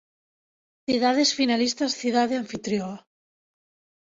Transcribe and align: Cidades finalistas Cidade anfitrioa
Cidades 0.87 1.29
finalistas 1.39 1.97
Cidade 2.01 2.33
anfitrioa 2.41 2.97